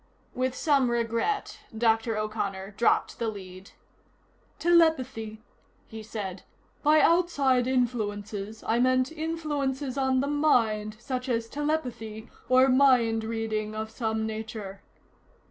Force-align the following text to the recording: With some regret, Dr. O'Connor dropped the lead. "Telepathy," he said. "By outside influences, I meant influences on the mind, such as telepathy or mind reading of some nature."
With 0.33 0.55
some 0.55 0.89
regret, 0.89 1.59
Dr. 1.77 2.17
O'Connor 2.17 2.71
dropped 2.75 3.19
the 3.19 3.27
lead. 3.27 3.69
"Telepathy," 4.57 5.43
he 5.85 6.01
said. 6.01 6.41
"By 6.81 6.99
outside 7.01 7.67
influences, 7.67 8.63
I 8.65 8.79
meant 8.79 9.11
influences 9.11 9.99
on 9.99 10.19
the 10.21 10.27
mind, 10.27 10.95
such 10.99 11.29
as 11.29 11.47
telepathy 11.47 12.31
or 12.49 12.67
mind 12.67 13.23
reading 13.23 13.75
of 13.75 13.91
some 13.91 14.25
nature." 14.25 14.81